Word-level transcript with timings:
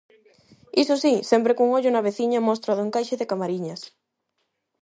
Iso 0.81 0.95
si, 1.03 1.13
sempre 1.31 1.55
cun 1.57 1.69
ollo 1.77 1.91
na 1.93 2.05
veciña 2.07 2.45
Mostra 2.47 2.75
do 2.75 2.85
Encaixe 2.87 3.19
de 3.21 3.29
Camariñas. 3.31 3.81